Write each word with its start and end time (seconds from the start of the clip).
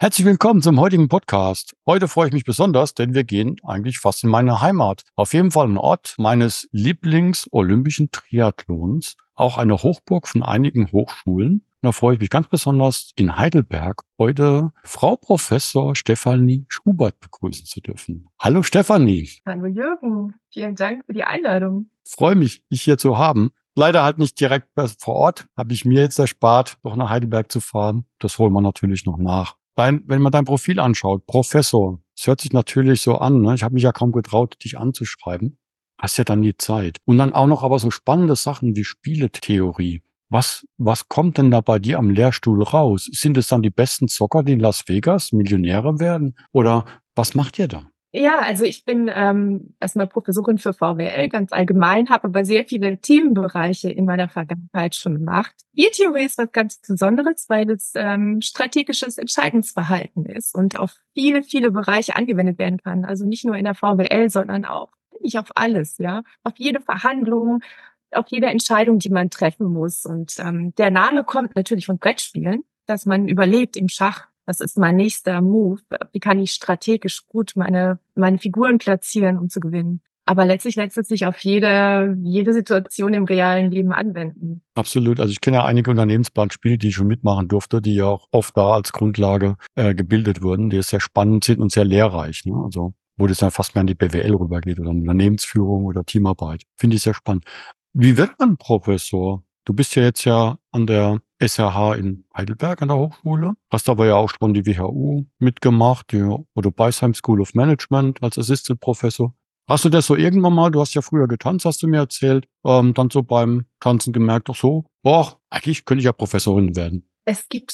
Herzlich 0.00 0.26
willkommen 0.26 0.60
zum 0.60 0.80
heutigen 0.80 1.08
Podcast. 1.08 1.76
Heute 1.86 2.08
freue 2.08 2.26
ich 2.26 2.34
mich 2.34 2.44
besonders, 2.44 2.94
denn 2.94 3.14
wir 3.14 3.22
gehen 3.22 3.56
eigentlich 3.62 4.00
fast 4.00 4.24
in 4.24 4.28
meine 4.28 4.60
Heimat. 4.60 5.04
Auf 5.14 5.32
jeden 5.34 5.52
Fall 5.52 5.68
ein 5.68 5.78
Ort 5.78 6.16
meines 6.18 6.68
Lieblings-olympischen 6.72 8.10
Triathlons, 8.10 9.16
auch 9.36 9.56
eine 9.56 9.84
Hochburg 9.84 10.26
von 10.26 10.42
einigen 10.42 10.90
Hochschulen. 10.90 11.64
Da 11.80 11.92
freue 11.92 12.14
ich 12.14 12.20
mich 12.20 12.28
ganz 12.28 12.48
besonders, 12.48 13.12
in 13.14 13.38
Heidelberg 13.38 14.02
heute 14.18 14.72
Frau 14.82 15.14
Professor 15.14 15.94
Stefanie 15.94 16.66
Schubert 16.68 17.20
begrüßen 17.20 17.64
zu 17.64 17.80
dürfen. 17.80 18.26
Hallo 18.40 18.64
Stefanie. 18.64 19.30
Hallo 19.46 19.66
Jürgen. 19.66 20.34
Vielen 20.52 20.74
Dank 20.74 21.06
für 21.06 21.12
die 21.12 21.24
Einladung. 21.24 21.88
Freue 22.04 22.34
mich, 22.34 22.66
dich 22.68 22.82
hier 22.82 22.98
zu 22.98 23.16
haben. 23.16 23.52
Leider 23.76 24.02
halt 24.02 24.18
nicht 24.18 24.40
direkt 24.40 24.68
vor 24.98 25.14
Ort. 25.14 25.46
Habe 25.56 25.72
ich 25.72 25.84
mir 25.84 26.00
jetzt 26.00 26.18
erspart, 26.18 26.78
doch 26.82 26.96
nach 26.96 27.10
Heidelberg 27.10 27.50
zu 27.50 27.60
fahren. 27.60 28.06
Das 28.18 28.38
holen 28.40 28.52
wir 28.52 28.60
natürlich 28.60 29.06
noch 29.06 29.18
nach. 29.18 29.56
Dein, 29.76 30.02
wenn 30.06 30.22
man 30.22 30.32
dein 30.32 30.44
Profil 30.44 30.78
anschaut, 30.78 31.26
Professor, 31.26 32.00
es 32.16 32.26
hört 32.26 32.40
sich 32.40 32.52
natürlich 32.52 33.00
so 33.00 33.18
an, 33.18 33.40
ne? 33.40 33.54
ich 33.54 33.62
habe 33.62 33.74
mich 33.74 33.82
ja 33.82 33.92
kaum 33.92 34.12
getraut, 34.12 34.56
dich 34.62 34.78
anzuschreiben. 34.78 35.58
Hast 35.98 36.16
ja 36.16 36.24
dann 36.24 36.42
die 36.42 36.56
Zeit. 36.56 36.98
Und 37.04 37.18
dann 37.18 37.32
auch 37.32 37.46
noch 37.46 37.62
aber 37.62 37.78
so 37.78 37.90
spannende 37.90 38.36
Sachen 38.36 38.76
wie 38.76 38.84
Spieletheorie. 38.84 40.02
Was, 40.28 40.66
was 40.78 41.08
kommt 41.08 41.38
denn 41.38 41.50
da 41.50 41.60
bei 41.60 41.78
dir 41.78 41.98
am 41.98 42.10
Lehrstuhl 42.10 42.62
raus? 42.62 43.08
Sind 43.12 43.36
es 43.36 43.48
dann 43.48 43.62
die 43.62 43.70
besten 43.70 44.08
Zocker, 44.08 44.42
die 44.42 44.52
in 44.52 44.60
Las 44.60 44.88
Vegas 44.88 45.32
Millionäre 45.32 46.00
werden? 46.00 46.36
Oder 46.52 46.84
was 47.14 47.34
macht 47.34 47.58
ihr 47.58 47.68
da? 47.68 47.86
Ja, 48.16 48.38
also 48.38 48.62
ich 48.64 48.84
bin 48.84 49.10
ähm, 49.12 49.74
erstmal 49.80 50.06
Professorin 50.06 50.58
für 50.58 50.72
VWL 50.72 51.28
ganz 51.28 51.50
allgemein, 51.50 52.10
habe 52.10 52.28
aber 52.28 52.44
sehr 52.44 52.64
viele 52.64 52.96
Themenbereiche 52.98 53.90
in 53.90 54.04
meiner 54.04 54.28
Vergangenheit 54.28 54.94
schon 54.94 55.14
gemacht. 55.14 55.52
E-Theorie 55.74 56.24
ist 56.24 56.38
was 56.38 56.52
ganz 56.52 56.78
Besonderes, 56.78 57.46
weil 57.48 57.68
es 57.70 57.90
ähm, 57.96 58.40
strategisches 58.40 59.18
Entscheidungsverhalten 59.18 60.26
ist 60.26 60.54
und 60.54 60.78
auf 60.78 60.94
viele, 61.12 61.42
viele 61.42 61.72
Bereiche 61.72 62.14
angewendet 62.14 62.60
werden 62.60 62.78
kann. 62.78 63.04
Also 63.04 63.26
nicht 63.26 63.44
nur 63.44 63.56
in 63.56 63.64
der 63.64 63.74
VWL, 63.74 64.30
sondern 64.30 64.64
auch 64.64 64.92
nicht 65.20 65.36
auf 65.36 65.48
alles, 65.56 65.98
ja, 65.98 66.22
auf 66.44 66.52
jede 66.56 66.80
Verhandlung, 66.80 67.64
auf 68.12 68.26
jede 68.28 68.46
Entscheidung, 68.46 69.00
die 69.00 69.10
man 69.10 69.28
treffen 69.28 69.66
muss. 69.66 70.06
Und 70.06 70.36
ähm, 70.38 70.72
der 70.76 70.92
Name 70.92 71.24
kommt 71.24 71.56
natürlich 71.56 71.86
von 71.86 71.98
Brettspielen, 71.98 72.62
dass 72.86 73.06
man 73.06 73.26
überlebt 73.26 73.76
im 73.76 73.88
Schach 73.88 74.28
was 74.46 74.60
ist 74.60 74.78
mein 74.78 74.96
nächster 74.96 75.40
Move? 75.40 75.80
Wie 76.12 76.20
kann 76.20 76.38
ich 76.38 76.52
strategisch 76.52 77.26
gut 77.26 77.52
meine, 77.56 77.98
meine 78.14 78.38
Figuren 78.38 78.78
platzieren, 78.78 79.38
um 79.38 79.48
zu 79.48 79.60
gewinnen? 79.60 80.00
Aber 80.26 80.46
letztlich 80.46 80.76
lässt 80.76 80.96
es 80.96 81.08
sich 81.08 81.26
auf 81.26 81.38
jede, 81.40 82.16
jede 82.22 82.54
Situation 82.54 83.12
im 83.12 83.24
realen 83.24 83.70
Leben 83.70 83.92
anwenden. 83.92 84.62
Absolut. 84.74 85.20
Also 85.20 85.32
ich 85.32 85.42
kenne 85.42 85.58
ja 85.58 85.64
einige 85.64 85.90
Unternehmensplanspiele, 85.90 86.78
die 86.78 86.88
ich 86.88 86.94
schon 86.94 87.08
mitmachen 87.08 87.46
durfte, 87.46 87.82
die 87.82 87.94
ja 87.94 88.06
auch 88.06 88.28
oft 88.30 88.56
da 88.56 88.72
als 88.72 88.92
Grundlage 88.92 89.56
äh, 89.74 89.94
gebildet 89.94 90.42
wurden, 90.42 90.70
die 90.70 90.80
sehr 90.82 91.00
spannend 91.00 91.44
sind 91.44 91.60
und 91.60 91.72
sehr 91.72 91.84
lehrreich. 91.84 92.46
Ne? 92.46 92.54
Also 92.64 92.94
wo 93.16 93.26
das 93.26 93.38
dann 93.38 93.50
fast 93.50 93.74
mehr 93.74 93.80
an 93.80 93.86
die 93.86 93.94
BWL 93.94 94.34
rübergeht 94.34 94.80
oder 94.80 94.90
Unternehmensführung 94.90 95.84
oder 95.84 96.04
Teamarbeit. 96.04 96.62
Finde 96.76 96.96
ich 96.96 97.02
sehr 97.02 97.14
spannend. 97.14 97.44
Wie 97.92 98.16
wird 98.16 98.38
man 98.38 98.56
Professor? 98.56 99.44
Du 99.64 99.72
bist 99.72 99.94
ja 99.94 100.02
jetzt 100.02 100.24
ja 100.24 100.58
an 100.72 100.86
der 100.86 101.20
SRH 101.46 101.94
in 101.94 102.24
Heidelberg 102.36 102.82
an 102.82 102.88
der 102.88 102.96
Hochschule. 102.96 103.54
Hast 103.70 103.88
aber 103.88 104.06
ja 104.06 104.16
auch 104.16 104.30
schon 104.30 104.54
die 104.54 104.66
WHU 104.66 105.24
mitgemacht, 105.38 106.12
die 106.12 106.22
Otto 106.22 106.70
Beisheim 106.70 107.14
School 107.14 107.40
of 107.40 107.54
Management 107.54 108.22
als 108.22 108.38
Assistant 108.38 108.80
Professor. 108.80 109.34
Hast 109.66 109.84
du 109.84 109.88
das 109.88 110.06
so 110.06 110.14
irgendwann 110.14 110.54
mal, 110.54 110.70
du 110.70 110.80
hast 110.80 110.94
ja 110.94 111.00
früher 111.00 111.26
getanzt, 111.26 111.64
hast 111.64 111.82
du 111.82 111.86
mir 111.86 111.98
erzählt, 111.98 112.46
ähm, 112.64 112.92
dann 112.92 113.08
so 113.10 113.22
beim 113.22 113.64
Tanzen 113.80 114.12
gemerkt, 114.12 114.48
ach 114.50 114.56
so, 114.56 114.84
boah, 115.02 115.38
eigentlich 115.48 115.86
könnte 115.86 116.00
ich 116.00 116.04
ja 116.04 116.12
Professorin 116.12 116.76
werden. 116.76 117.08
Es 117.24 117.48
gibt 117.48 117.72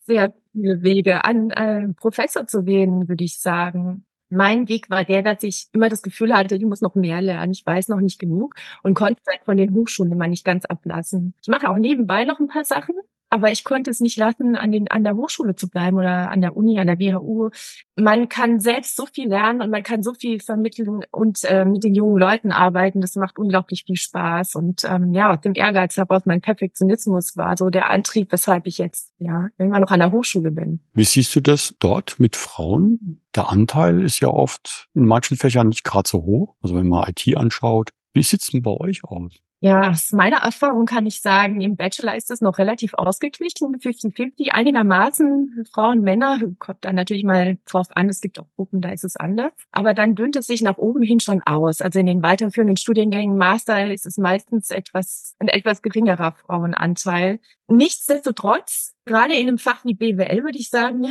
sehr 0.00 0.34
viele 0.52 0.82
Wege, 0.82 1.24
an 1.24 1.50
äh, 1.50 1.88
Professor 1.94 2.46
zu 2.46 2.66
werden, 2.66 3.08
würde 3.08 3.24
ich 3.24 3.38
sagen. 3.38 4.04
Mein 4.34 4.68
Weg 4.68 4.90
war 4.90 5.04
der, 5.04 5.22
dass 5.22 5.42
ich 5.44 5.68
immer 5.72 5.88
das 5.88 6.02
Gefühl 6.02 6.34
hatte, 6.34 6.56
ich 6.56 6.64
muss 6.64 6.80
noch 6.80 6.94
mehr 6.96 7.22
lernen, 7.22 7.52
ich 7.52 7.64
weiß 7.64 7.88
noch 7.88 8.00
nicht 8.00 8.18
genug 8.18 8.54
und 8.82 8.94
konnte 8.94 9.22
von 9.44 9.56
den 9.56 9.72
Hochschulen 9.74 10.12
immer 10.12 10.26
nicht 10.26 10.44
ganz 10.44 10.64
ablassen. 10.64 11.34
Ich 11.40 11.48
mache 11.48 11.70
auch 11.70 11.76
nebenbei 11.76 12.24
noch 12.24 12.40
ein 12.40 12.48
paar 12.48 12.64
Sachen, 12.64 12.96
aber 13.34 13.50
ich 13.50 13.64
konnte 13.64 13.90
es 13.90 13.98
nicht 13.98 14.16
lassen, 14.16 14.54
an, 14.54 14.70
den, 14.70 14.86
an 14.86 15.02
der 15.02 15.16
Hochschule 15.16 15.56
zu 15.56 15.68
bleiben 15.68 15.96
oder 15.96 16.30
an 16.30 16.40
der 16.40 16.56
Uni, 16.56 16.78
an 16.78 16.86
der 16.86 17.00
WHU. 17.00 17.50
Man 17.96 18.28
kann 18.28 18.60
selbst 18.60 18.94
so 18.94 19.06
viel 19.06 19.28
lernen 19.28 19.60
und 19.60 19.70
man 19.70 19.82
kann 19.82 20.04
so 20.04 20.14
viel 20.14 20.38
vermitteln 20.38 21.00
und 21.10 21.42
äh, 21.42 21.64
mit 21.64 21.82
den 21.82 21.96
jungen 21.96 22.16
Leuten 22.16 22.52
arbeiten. 22.52 23.00
Das 23.00 23.16
macht 23.16 23.36
unglaublich 23.36 23.82
viel 23.86 23.96
Spaß. 23.96 24.54
Und 24.54 24.84
ähm, 24.84 25.12
ja, 25.12 25.34
aus 25.34 25.40
dem 25.40 25.54
Ehrgeiz 25.56 25.96
heraus, 25.96 26.22
mein 26.26 26.42
Perfektionismus 26.42 27.36
war 27.36 27.56
so 27.56 27.70
der 27.70 27.90
Antrieb, 27.90 28.30
weshalb 28.30 28.68
ich 28.68 28.78
jetzt 28.78 29.10
ja 29.18 29.48
irgendwann 29.58 29.82
noch 29.82 29.90
an 29.90 29.98
der 29.98 30.12
Hochschule 30.12 30.52
bin. 30.52 30.78
Wie 30.92 31.04
siehst 31.04 31.34
du 31.34 31.40
das 31.40 31.74
dort 31.80 32.20
mit 32.20 32.36
Frauen? 32.36 33.20
Der 33.34 33.50
Anteil 33.50 34.00
ist 34.00 34.20
ja 34.20 34.28
oft 34.28 34.88
in 34.94 35.06
manchen 35.06 35.36
Fächern 35.36 35.70
nicht 35.70 35.82
gerade 35.82 36.08
so 36.08 36.22
hoch. 36.22 36.54
Also 36.62 36.76
wenn 36.76 36.86
man 36.86 37.08
IT 37.08 37.36
anschaut, 37.36 37.90
wie 38.12 38.22
sieht's 38.22 38.52
denn 38.52 38.62
bei 38.62 38.70
euch 38.70 39.02
aus? 39.02 39.32
Ja, 39.64 39.88
aus 39.92 40.12
meiner 40.12 40.42
Erfahrung 40.42 40.84
kann 40.84 41.06
ich 41.06 41.22
sagen, 41.22 41.62
im 41.62 41.76
Bachelor 41.76 42.14
ist 42.14 42.30
es 42.30 42.42
noch 42.42 42.58
relativ 42.58 42.92
ausgeglichen, 42.92 43.74
50-50, 43.78 44.50
einigermaßen 44.50 45.64
Frauen, 45.72 46.02
Männer, 46.02 46.38
kommt 46.58 46.84
dann 46.84 46.96
natürlich 46.96 47.24
mal 47.24 47.56
drauf 47.64 47.86
an, 47.94 48.10
es 48.10 48.20
gibt 48.20 48.38
auch 48.38 48.46
Gruppen, 48.56 48.82
da 48.82 48.90
ist 48.90 49.04
es 49.04 49.16
anders. 49.16 49.54
Aber 49.72 49.94
dann 49.94 50.16
dünnt 50.16 50.36
es 50.36 50.48
sich 50.48 50.60
nach 50.60 50.76
oben 50.76 51.02
hin 51.02 51.18
schon 51.18 51.40
aus. 51.44 51.80
Also 51.80 51.98
in 51.98 52.04
den 52.04 52.22
weiterführenden 52.22 52.76
Studiengängen 52.76 53.38
Master 53.38 53.90
ist 53.90 54.04
es 54.04 54.18
meistens 54.18 54.68
etwas, 54.68 55.34
ein 55.38 55.48
etwas 55.48 55.80
geringerer 55.80 56.32
Frauenanteil. 56.32 57.40
Nichtsdestotrotz, 57.66 58.94
gerade 59.06 59.32
in 59.32 59.48
einem 59.48 59.56
Fach 59.56 59.82
wie 59.86 59.94
BWL 59.94 60.44
würde 60.44 60.58
ich 60.58 60.68
sagen, 60.68 61.06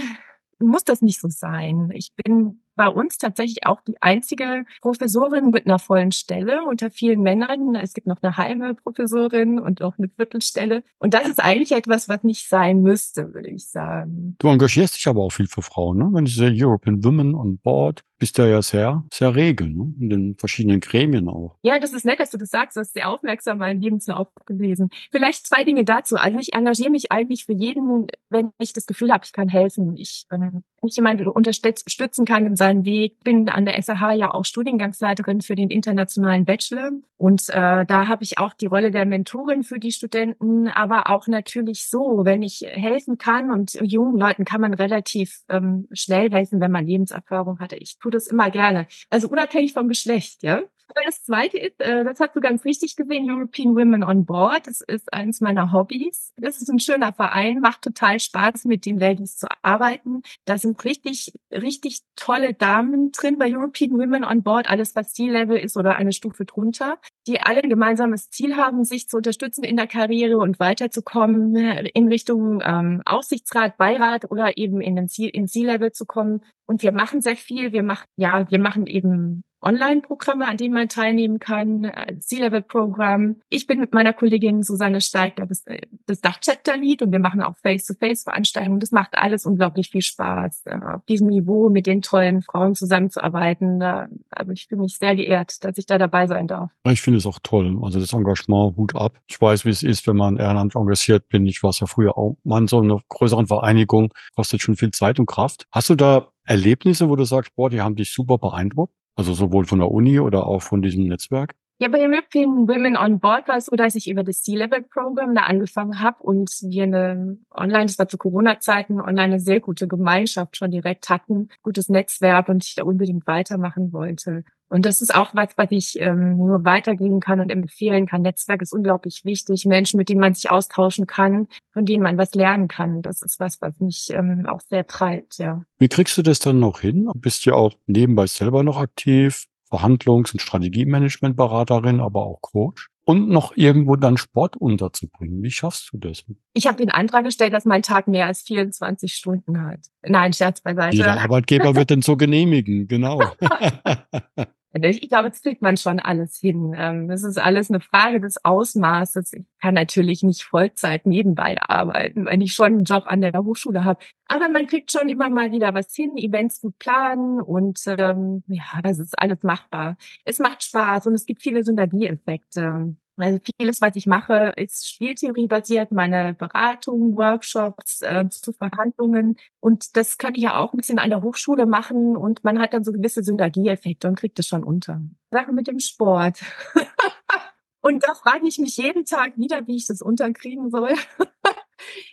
muss 0.59 0.83
das 0.83 1.01
nicht 1.01 1.19
so 1.19 1.27
sein. 1.27 1.89
Ich 1.91 2.11
bin 2.23 2.62
bei 2.75 2.87
uns 2.87 3.17
tatsächlich 3.17 3.65
auch 3.65 3.81
die 3.81 4.01
einzige 4.01 4.65
Professorin 4.81 5.51
mit 5.51 5.65
einer 5.65 5.79
vollen 5.79 6.11
Stelle 6.11 6.63
unter 6.63 6.89
vielen 6.89 7.21
Männern. 7.21 7.75
Es 7.75 7.93
gibt 7.93 8.07
noch 8.07 8.21
eine 8.21 8.37
halbe 8.37 8.75
Professorin 8.75 9.59
und 9.59 9.81
auch 9.81 9.97
eine 9.97 10.09
Viertelstelle. 10.09 10.83
Und 10.99 11.13
das 11.13 11.27
ist 11.27 11.43
eigentlich 11.43 11.71
etwas, 11.71 12.09
was 12.09 12.23
nicht 12.23 12.47
sein 12.47 12.81
müsste, 12.81 13.33
würde 13.33 13.49
ich 13.49 13.67
sagen. 13.67 14.35
Du 14.39 14.47
engagierst 14.47 14.95
dich 14.95 15.07
aber 15.07 15.21
auch 15.21 15.31
viel 15.31 15.47
für 15.47 15.61
Frauen, 15.61 15.97
ne? 15.97 16.09
Wenn 16.11 16.25
ich 16.25 16.35
sehe 16.35 16.51
European 16.53 17.03
Women 17.03 17.35
on 17.35 17.57
Board, 17.57 18.03
bist 18.19 18.37
du 18.37 18.49
ja 18.49 18.61
sehr, 18.61 19.03
sehr 19.13 19.35
regel, 19.35 19.69
ne? 19.69 19.93
In 19.99 20.09
den 20.09 20.35
verschiedenen 20.37 20.79
Gremien 20.79 21.27
auch. 21.27 21.57
Ja, 21.61 21.79
das 21.79 21.93
ist 21.93 22.05
nett, 22.05 22.19
dass 22.19 22.31
du 22.31 22.37
das 22.37 22.49
sagst. 22.49 22.77
Du 22.77 22.81
hast 22.81 22.93
sehr 22.93 23.09
aufmerksam 23.09 23.57
meinen 23.57 23.81
Lebenslauf 23.81 24.29
gelesen. 24.45 24.89
Vielleicht 25.11 25.45
zwei 25.45 25.63
Dinge 25.63 25.83
dazu. 25.83 26.15
Also 26.15 26.39
ich 26.39 26.53
engagiere 26.53 26.89
mich 26.89 27.11
eigentlich 27.11 27.45
für 27.45 27.53
jeden, 27.53 28.07
wenn 28.29 28.51
ich 28.59 28.73
das 28.73 28.85
Gefühl 28.85 29.11
habe, 29.11 29.25
ich 29.25 29.33
kann 29.33 29.49
helfen. 29.49 29.97
Ich, 29.97 30.25
wenn 30.29 30.63
ich 30.85 30.95
jemanden 30.95 31.27
unterstützen 31.27 32.25
kann 32.25 32.45
in 32.45 32.55
seinen 32.63 32.85
Weg. 32.85 33.19
Bin 33.23 33.49
an 33.49 33.65
der 33.65 33.81
SAH 33.81 34.13
ja 34.13 34.33
auch 34.33 34.45
Studiengangsleiterin 34.45 35.41
für 35.41 35.55
den 35.55 35.69
internationalen 35.69 36.45
Bachelor. 36.45 36.91
Und 37.17 37.49
äh, 37.49 37.85
da 37.85 38.07
habe 38.07 38.23
ich 38.23 38.37
auch 38.37 38.53
die 38.53 38.67
Rolle 38.67 38.89
der 38.89 39.05
Mentorin 39.05 39.63
für 39.63 39.79
die 39.79 39.91
Studenten, 39.91 40.69
aber 40.69 41.09
auch 41.09 41.27
natürlich 41.27 41.89
so, 41.89 42.21
wenn 42.23 42.41
ich 42.41 42.61
helfen 42.65 43.17
kann 43.17 43.51
und 43.51 43.73
jungen 43.81 44.17
Leuten 44.17 44.45
kann 44.45 44.61
man 44.61 44.73
relativ 44.73 45.41
ähm, 45.49 45.87
schnell 45.91 46.31
helfen, 46.31 46.61
wenn 46.61 46.71
man 46.71 46.85
Lebenserfahrung 46.85 47.59
hatte. 47.59 47.75
Ich 47.75 47.97
tue 47.99 48.11
das 48.11 48.27
immer 48.27 48.49
gerne. 48.49 48.87
Also 49.09 49.27
unabhängig 49.27 49.73
vom 49.73 49.89
Geschlecht, 49.89 50.41
ja. 50.41 50.61
Das 51.05 51.23
Zweite 51.23 51.57
ist, 51.57 51.79
äh, 51.79 52.03
das 52.03 52.19
hast 52.19 52.35
du 52.35 52.41
ganz 52.41 52.65
richtig 52.65 52.95
gesehen, 52.95 53.29
European 53.29 53.75
Women 53.75 54.03
on 54.03 54.25
Board. 54.25 54.67
Das 54.67 54.81
ist 54.81 55.11
eines 55.13 55.41
meiner 55.41 55.71
Hobbys. 55.71 56.33
Das 56.37 56.61
ist 56.61 56.69
ein 56.69 56.79
schöner 56.79 57.13
Verein, 57.13 57.59
macht 57.59 57.81
total 57.81 58.19
Spaß, 58.19 58.65
mit 58.65 58.85
den 58.85 58.99
Ladies 58.99 59.37
zu 59.37 59.47
arbeiten. 59.61 60.21
Da 60.45 60.57
sind 60.57 60.83
richtig, 60.85 61.33
richtig 61.51 62.01
tolle 62.15 62.53
Damen 62.53 63.11
drin 63.11 63.37
bei 63.37 63.53
European 63.53 63.91
Women 63.91 64.23
on 64.23 64.43
Board, 64.43 64.69
alles 64.69 64.95
was 64.95 65.13
C-Level 65.13 65.57
ist 65.57 65.77
oder 65.77 65.95
eine 65.95 66.11
Stufe 66.11 66.45
drunter, 66.45 66.99
die 67.27 67.39
alle 67.39 67.63
ein 67.63 67.69
gemeinsames 67.69 68.29
Ziel 68.29 68.55
haben, 68.55 68.83
sich 68.83 69.07
zu 69.09 69.17
unterstützen 69.17 69.63
in 69.63 69.77
der 69.77 69.87
Karriere 69.87 70.37
und 70.37 70.59
weiterzukommen 70.59 71.55
in 71.55 72.07
Richtung 72.07 72.61
ähm, 72.63 73.01
Aufsichtsrat, 73.05 73.77
Beirat 73.77 74.29
oder 74.29 74.57
eben 74.57 74.81
in 74.81 74.95
den 74.95 75.07
C-Level 75.07 75.91
zu 75.91 76.05
kommen. 76.05 76.41
Und 76.65 76.83
wir 76.83 76.91
machen 76.91 77.21
sehr 77.21 77.35
viel. 77.35 77.71
Wir 77.71 77.83
machen, 77.83 78.05
ja, 78.15 78.49
wir 78.49 78.59
machen 78.59 78.87
eben 78.87 79.43
Online-Programme, 79.63 80.47
an 80.47 80.57
denen 80.57 80.73
man 80.73 80.89
teilnehmen 80.89 81.39
kann, 81.39 81.85
äh, 81.85 82.19
C-Level-Programm. 82.19 83.37
Ich 83.49 83.67
bin 83.67 83.79
mit 83.79 83.93
meiner 83.93 84.13
Kollegin 84.13 84.63
Susanne 84.63 85.01
Steigler 85.01 85.45
das, 85.45 85.65
äh, 85.67 85.81
das 86.05 86.21
Dach-Chapter-Lead 86.21 87.01
und 87.01 87.11
wir 87.11 87.19
machen 87.19 87.41
auch 87.41 87.55
Face-to-Face-Veranstaltungen. 87.57 88.79
Das 88.79 88.91
macht 88.91 89.15
alles 89.15 89.45
unglaublich 89.45 89.89
viel 89.89 90.01
Spaß, 90.01 90.63
äh, 90.65 90.79
auf 90.95 91.05
diesem 91.05 91.27
Niveau 91.27 91.69
mit 91.69 91.87
den 91.87 92.01
tollen 92.01 92.41
Frauen 92.41 92.75
zusammenzuarbeiten. 92.75 93.81
Also 93.81 94.51
ich 94.51 94.67
fühle 94.67 94.81
mich 94.81 94.97
sehr 94.97 95.15
geehrt, 95.15 95.63
dass 95.63 95.77
ich 95.77 95.85
da 95.85 95.97
dabei 95.97 96.27
sein 96.27 96.47
darf. 96.47 96.71
Ich 96.89 97.01
finde 97.01 97.17
es 97.17 97.25
auch 97.25 97.39
toll. 97.41 97.77
Also 97.81 97.99
das 97.99 98.13
Engagement, 98.13 98.75
Hut 98.77 98.95
ab. 98.95 99.19
Ich 99.27 99.39
weiß, 99.39 99.65
wie 99.65 99.69
es 99.69 99.83
ist, 99.83 100.07
wenn 100.07 100.17
man 100.17 100.37
ehrenamtlich 100.37 100.79
engagiert 100.79 101.27
bin. 101.29 101.45
Ich 101.45 101.63
war 101.63 101.69
es 101.69 101.79
ja 101.79 101.87
früher 101.87 102.17
auch 102.17 102.37
mal 102.43 102.59
in 102.59 102.67
so 102.67 102.79
einer 102.79 102.99
größeren 103.09 103.47
Vereinigung. 103.47 104.13
Kostet 104.35 104.61
schon 104.61 104.75
viel 104.75 104.91
Zeit 104.91 105.19
und 105.19 105.25
Kraft. 105.25 105.65
Hast 105.71 105.89
du 105.89 105.95
da 105.95 106.27
Erlebnisse, 106.45 107.09
wo 107.09 107.15
du 107.15 107.23
sagst, 107.23 107.55
boah, 107.55 107.69
die 107.69 107.81
haben 107.81 107.95
dich 107.95 108.11
super 108.11 108.37
beeindruckt? 108.37 108.93
Also 109.15 109.33
sowohl 109.33 109.65
von 109.65 109.79
der 109.79 109.91
Uni 109.91 110.19
oder 110.19 110.47
auch 110.47 110.61
von 110.61 110.81
diesem 110.81 111.05
Netzwerk? 111.07 111.53
Ja, 111.79 111.89
bei 111.89 111.99
European 111.99 112.67
Women 112.67 112.95
on 112.95 113.19
Board 113.19 113.47
war 113.47 113.57
es 113.57 113.65
so, 113.65 113.75
dass 113.75 113.95
ich 113.95 114.09
über 114.09 114.23
das 114.23 114.41
C-Level-Programm 114.43 115.35
da 115.35 115.41
angefangen 115.41 115.99
habe 115.99 116.21
und 116.23 116.49
wir 116.61 116.83
eine 116.83 117.37
online, 117.51 117.87
das 117.87 117.99
war 117.99 118.07
zu 118.07 118.17
Corona-Zeiten, 118.17 119.01
online 119.01 119.33
eine 119.33 119.39
sehr 119.39 119.59
gute 119.59 119.87
Gemeinschaft 119.87 120.55
schon 120.55 120.71
direkt 120.71 121.09
hatten, 121.09 121.49
gutes 121.61 121.89
Netzwerk 121.89 122.47
und 122.47 122.63
ich 122.63 122.75
da 122.75 122.83
unbedingt 122.83 123.27
weitermachen 123.27 123.91
wollte. 123.91 124.45
Und 124.73 124.87
das 124.87 125.01
ist 125.01 125.13
auch 125.13 125.35
was, 125.35 125.49
was 125.55 125.67
ich 125.69 125.99
ähm, 125.99 126.35
nur 126.35 126.65
weitergeben 126.65 127.19
kann 127.19 127.39
und 127.39 127.51
empfehlen 127.51 128.07
kann. 128.07 128.23
Netzwerk 128.23 128.63
ist 128.63 128.73
unglaublich 128.73 129.21
wichtig. 129.23 129.65
Menschen, 129.67 129.97
mit 129.97 130.09
denen 130.09 130.19
man 130.19 130.33
sich 130.33 130.49
austauschen 130.49 131.05
kann, 131.05 131.47
von 131.73 131.85
denen 131.85 132.01
man 132.01 132.17
was 132.17 132.33
lernen 132.33 132.67
kann. 132.67 133.03
Das 133.03 133.21
ist 133.21 133.39
was, 133.39 133.61
was 133.61 133.79
mich 133.79 134.07
ähm, 134.09 134.47
auch 134.47 134.61
sehr 134.61 134.87
treibt, 134.87 135.37
ja. 135.37 135.61
Wie 135.77 135.89
kriegst 135.89 136.17
du 136.17 136.23
das 136.23 136.39
dann 136.39 136.59
noch 136.59 136.79
hin? 136.79 137.07
Bist 137.13 137.45
ja 137.45 137.53
auch 137.53 137.75
nebenbei 137.85 138.25
selber 138.25 138.63
noch 138.63 138.77
aktiv? 138.79 139.45
Verhandlungs- 139.69 140.33
und 140.33 140.39
Strategiemanagementberaterin, 140.39 141.99
aber 141.99 142.25
auch 142.25 142.41
Coach 142.41 142.89
und 143.05 143.29
noch 143.29 143.55
irgendwo 143.55 143.95
dann 143.95 144.17
Sport 144.17 144.55
unterzubringen. 144.57 145.43
Wie 145.43 145.51
schaffst 145.51 145.91
du 145.91 145.97
das? 145.97 146.23
Ich 146.53 146.67
habe 146.67 146.77
den 146.77 146.89
Antrag 146.89 147.25
gestellt, 147.25 147.53
dass 147.53 147.65
mein 147.65 147.81
Tag 147.81 148.07
mehr 148.07 148.27
als 148.27 148.41
24 148.41 149.13
Stunden 149.13 149.61
hat. 149.61 149.79
Nein, 150.03 150.33
Scherz 150.33 150.61
beiseite. 150.61 150.95
Jeder 150.95 151.19
Arbeitgeber 151.19 151.75
wird 151.75 151.89
denn 151.91 152.01
so 152.01 152.15
genehmigen, 152.17 152.87
genau. 152.87 153.21
Ich 154.73 155.07
glaube, 155.07 155.29
das 155.29 155.41
kriegt 155.43 155.61
man 155.61 155.77
schon 155.77 155.99
alles 155.99 156.37
hin. 156.39 156.73
Ähm, 156.75 157.07
das 157.07 157.23
ist 157.23 157.37
alles 157.37 157.69
eine 157.69 157.79
Frage 157.79 158.19
des 158.19 158.43
Ausmaßes. 158.43 159.33
Ich 159.33 159.45
kann 159.61 159.75
natürlich 159.75 160.23
nicht 160.23 160.43
Vollzeit 160.43 161.05
nebenbei 161.05 161.61
arbeiten, 161.61 162.25
wenn 162.25 162.41
ich 162.41 162.53
schon 162.53 162.73
einen 162.73 162.83
Job 162.83 163.03
an 163.05 163.21
der 163.21 163.33
Hochschule 163.33 163.83
habe. 163.83 164.03
Aber 164.27 164.49
man 164.49 164.65
kriegt 164.65 164.91
schon 164.91 165.09
immer 165.09 165.29
mal 165.29 165.51
wieder 165.51 165.75
was 165.75 165.93
hin, 165.93 166.17
Events 166.17 166.61
gut 166.61 166.77
planen 166.79 167.39
und 167.39 167.81
ähm, 167.85 168.43
ja, 168.47 168.81
das 168.81 168.97
ist 168.97 169.17
alles 169.19 169.43
machbar. 169.43 169.95
Es 170.25 170.39
macht 170.39 170.63
Spaß 170.63 171.05
und 171.05 171.13
es 171.13 171.25
gibt 171.27 171.43
viele 171.43 171.63
Synergieeffekte. 171.63 172.95
Also 173.17 173.39
vieles, 173.59 173.79
was 173.81 173.95
ich 173.95 174.07
mache, 174.07 174.53
ist 174.55 174.89
spieltheoriebasiert, 174.89 175.91
meine 175.91 176.33
Beratungen, 176.33 177.15
Workshops 177.15 178.01
äh, 178.01 178.27
zu 178.29 178.53
Verhandlungen. 178.53 179.37
Und 179.59 179.95
das 179.95 180.17
kann 180.17 180.33
ich 180.35 180.43
ja 180.43 180.57
auch 180.57 180.73
ein 180.73 180.77
bisschen 180.77 180.99
an 180.99 181.09
der 181.09 181.21
Hochschule 181.21 181.65
machen 181.65 182.17
und 182.17 182.43
man 182.43 182.59
hat 182.59 182.73
dann 182.73 182.83
so 182.83 182.91
gewisse 182.91 183.23
Synergieeffekte 183.23 184.07
und 184.07 184.17
kriegt 184.17 184.39
es 184.39 184.47
schon 184.47 184.63
unter. 184.63 185.01
Sache 185.31 185.51
mit 185.51 185.67
dem 185.67 185.79
Sport. 185.79 186.39
und 187.81 188.03
da 188.03 188.15
frage 188.15 188.47
ich 188.47 188.57
mich 188.57 188.77
jeden 188.77 189.05
Tag 189.05 189.37
wieder, 189.37 189.67
wie 189.67 189.75
ich 189.75 189.85
das 189.85 190.01
unterkriegen 190.01 190.71
soll. 190.71 190.93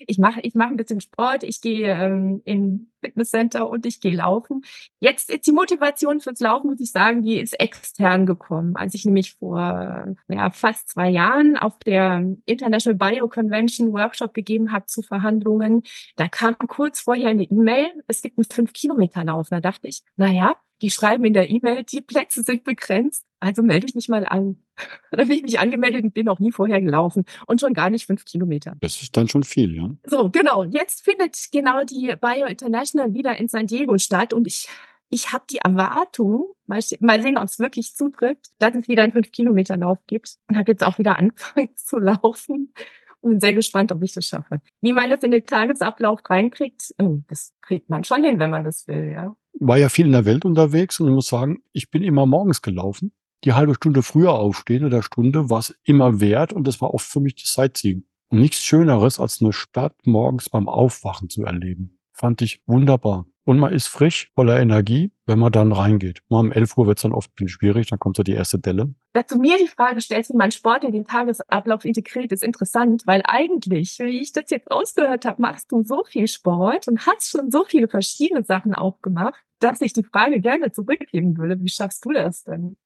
ich 0.06 0.18
mache 0.18 0.40
ich 0.42 0.54
mache 0.54 0.70
ein 0.70 0.76
bisschen 0.76 1.00
Sport, 1.00 1.42
ich 1.42 1.60
gehe 1.60 1.92
ähm, 1.92 2.42
in 2.44 2.90
Fitnesscenter 3.00 3.68
und 3.68 3.86
ich 3.86 4.00
gehe 4.00 4.14
laufen. 4.14 4.62
Jetzt 5.00 5.30
ist 5.30 5.46
die 5.46 5.52
Motivation 5.52 6.20
fürs 6.20 6.40
Laufen, 6.40 6.70
muss 6.70 6.80
ich 6.80 6.92
sagen, 6.92 7.22
die 7.22 7.38
ist 7.38 7.58
extern 7.58 8.26
gekommen. 8.26 8.76
Als 8.76 8.94
ich 8.94 9.04
nämlich 9.04 9.34
vor 9.34 10.14
ja, 10.28 10.50
fast 10.50 10.90
zwei 10.90 11.08
Jahren 11.08 11.56
auf 11.56 11.78
der 11.78 12.36
International 12.46 12.96
Bio 13.12 13.28
Convention 13.28 13.92
Workshop 13.92 14.34
gegeben 14.34 14.72
habe 14.72 14.86
zu 14.86 15.02
Verhandlungen, 15.02 15.82
da 16.16 16.28
kam 16.28 16.56
kurz 16.58 17.00
vorher 17.00 17.30
eine 17.30 17.44
E-Mail, 17.44 17.88
es 18.06 18.22
gibt 18.22 18.38
einen 18.38 18.66
5-Kilometer-Lauf. 18.66 19.48
Da 19.50 19.60
dachte 19.60 19.88
ich, 19.88 20.02
naja, 20.16 20.54
die 20.82 20.90
schreiben 20.90 21.24
in 21.24 21.32
der 21.32 21.50
E-Mail, 21.50 21.84
die 21.84 22.00
Plätze 22.00 22.42
sind 22.42 22.64
begrenzt, 22.64 23.24
also 23.40 23.62
melde 23.62 23.86
ich 23.86 23.94
mich 23.94 24.08
mal 24.08 24.26
an. 24.26 24.62
Da 25.10 25.24
bin 25.24 25.32
ich 25.32 25.42
mich 25.42 25.58
angemeldet 25.58 26.04
und 26.04 26.14
bin 26.14 26.24
noch 26.24 26.38
nie 26.38 26.52
vorher 26.52 26.80
gelaufen 26.80 27.24
und 27.46 27.60
schon 27.60 27.74
gar 27.74 27.90
nicht 27.90 28.06
fünf 28.06 28.24
Kilometer. 28.24 28.76
Das 28.80 29.02
ist 29.02 29.14
dann 29.14 29.28
schon 29.28 29.42
viel, 29.42 29.76
ja. 29.76 29.90
So, 30.06 30.30
genau. 30.30 30.64
Jetzt 30.64 31.04
findet 31.04 31.36
genau 31.52 31.84
die 31.84 32.14
Bio 32.18 32.46
International 32.46 33.12
wieder 33.12 33.36
in 33.36 33.48
San 33.48 33.66
Diego 33.66 33.98
statt 33.98 34.32
und 34.32 34.46
ich, 34.46 34.68
ich 35.10 35.32
habe 35.32 35.44
die 35.50 35.58
Erwartung, 35.58 36.46
mal, 36.66 36.80
mal 37.00 37.20
sehen, 37.20 37.36
ob 37.36 37.44
es 37.44 37.58
wirklich 37.58 37.94
zutrifft, 37.94 38.46
dass 38.58 38.74
es 38.74 38.88
wieder 38.88 39.02
einen 39.02 39.12
fünf 39.12 39.32
Kilometer 39.32 39.76
Lauf 39.76 39.98
gibt 40.06 40.36
und 40.48 40.56
habe 40.56 40.72
jetzt 40.72 40.82
auch 40.82 40.98
wieder 40.98 41.18
angefangen 41.18 41.76
zu 41.76 41.98
laufen 41.98 42.72
und 43.20 43.30
bin 43.30 43.40
sehr 43.40 43.52
gespannt, 43.52 43.92
ob 43.92 44.02
ich 44.02 44.12
das 44.12 44.26
schaffe. 44.26 44.60
Wie 44.80 44.92
man 44.92 45.10
das 45.10 45.22
in 45.22 45.30
den 45.30 45.44
Tagesablauf 45.44 46.20
reinkriegt, 46.28 46.94
oh, 46.98 47.18
das 47.28 47.52
kriegt 47.60 47.90
man 47.90 48.04
schon 48.04 48.24
hin, 48.24 48.38
wenn 48.38 48.50
man 48.50 48.64
das 48.64 48.88
will, 48.88 49.12
ja. 49.12 49.36
War 49.60 49.78
ja 49.78 49.88
viel 49.88 50.06
in 50.06 50.12
der 50.12 50.24
Welt 50.24 50.44
unterwegs 50.44 50.98
und 51.00 51.08
ich 51.08 51.14
muss 51.14 51.28
sagen, 51.28 51.62
ich 51.72 51.90
bin 51.90 52.02
immer 52.02 52.26
morgens 52.26 52.62
gelaufen. 52.62 53.12
Die 53.44 53.52
halbe 53.52 53.74
Stunde 53.74 54.02
früher 54.02 54.32
aufstehen 54.32 54.84
oder 54.84 55.02
Stunde 55.02 55.48
war 55.48 55.60
es 55.60 55.78
immer 55.84 56.20
wert 56.20 56.52
und 56.52 56.66
das 56.66 56.80
war 56.80 56.92
oft 56.92 57.06
für 57.06 57.20
mich 57.20 57.36
das 57.36 57.52
Sightseeing. 57.52 58.04
Und 58.28 58.40
nichts 58.40 58.62
Schöneres, 58.62 59.20
als 59.20 59.40
eine 59.40 59.52
Stadt 59.52 59.94
morgens 60.04 60.48
beim 60.48 60.68
Aufwachen 60.68 61.28
zu 61.28 61.44
erleben. 61.44 61.98
Fand 62.12 62.42
ich 62.42 62.62
wunderbar. 62.66 63.26
Und 63.44 63.58
man 63.58 63.72
ist 63.72 63.88
frisch, 63.88 64.30
voller 64.34 64.60
Energie, 64.60 65.12
wenn 65.26 65.38
man 65.38 65.50
dann 65.50 65.72
reingeht. 65.72 66.22
Mal 66.28 66.40
um 66.40 66.52
11 66.52 66.76
Uhr 66.76 66.86
wird 66.86 66.98
es 66.98 67.02
dann 67.02 67.12
oft 67.12 67.30
schwierig, 67.46 67.88
dann 67.88 67.98
kommt 67.98 68.16
so 68.16 68.22
die 68.22 68.34
erste 68.34 68.58
Delle. 68.58 68.94
Dass 69.14 69.26
du 69.26 69.38
mir 69.38 69.56
die 69.58 69.66
Frage 69.66 70.00
stellst, 70.00 70.30
wie 70.30 70.36
man 70.36 70.50
Sport 70.50 70.84
in 70.84 70.92
den 70.92 71.06
Tagesablauf 71.06 71.84
integriert, 71.84 72.32
ist 72.32 72.44
interessant, 72.44 73.02
weil 73.06 73.22
eigentlich, 73.24 73.98
wie 73.98 74.20
ich 74.20 74.32
das 74.32 74.50
jetzt 74.50 74.70
ausgehört 74.70 75.24
habe, 75.24 75.40
machst 75.40 75.72
du 75.72 75.82
so 75.82 76.04
viel 76.04 76.28
Sport 76.28 76.86
und 76.86 77.06
hast 77.06 77.30
schon 77.30 77.50
so 77.50 77.64
viele 77.64 77.88
verschiedene 77.88 78.44
Sachen 78.44 78.74
auch 78.74 79.00
gemacht, 79.00 79.42
dass 79.58 79.80
ich 79.80 79.92
die 79.92 80.04
Frage 80.04 80.40
gerne 80.40 80.70
zurückgeben 80.70 81.36
würde. 81.38 81.58
Wie 81.60 81.68
schaffst 81.68 82.04
du 82.04 82.12
das 82.12 82.44
denn? 82.44 82.76